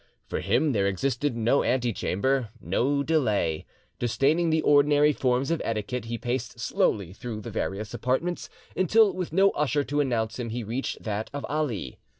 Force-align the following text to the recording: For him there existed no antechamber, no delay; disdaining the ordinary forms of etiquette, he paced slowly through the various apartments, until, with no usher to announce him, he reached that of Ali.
For 0.25 0.39
him 0.39 0.71
there 0.71 0.87
existed 0.87 1.37
no 1.37 1.63
antechamber, 1.63 2.49
no 2.59 3.03
delay; 3.03 3.67
disdaining 3.99 4.49
the 4.49 4.63
ordinary 4.63 5.13
forms 5.13 5.51
of 5.51 5.61
etiquette, 5.63 6.05
he 6.05 6.17
paced 6.17 6.59
slowly 6.59 7.13
through 7.13 7.41
the 7.41 7.51
various 7.51 7.93
apartments, 7.93 8.49
until, 8.75 9.13
with 9.13 9.31
no 9.31 9.51
usher 9.51 9.83
to 9.83 9.99
announce 9.99 10.39
him, 10.39 10.49
he 10.49 10.63
reached 10.63 11.03
that 11.03 11.29
of 11.33 11.45
Ali. 11.47 11.99